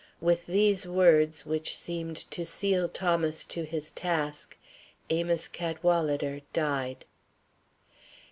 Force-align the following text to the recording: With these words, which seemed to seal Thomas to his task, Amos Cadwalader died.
With 0.19 0.47
these 0.47 0.87
words, 0.87 1.45
which 1.45 1.77
seemed 1.77 2.15
to 2.31 2.43
seal 2.43 2.89
Thomas 2.89 3.45
to 3.45 3.61
his 3.65 3.91
task, 3.91 4.57
Amos 5.11 5.47
Cadwalader 5.47 6.41
died. 6.53 7.05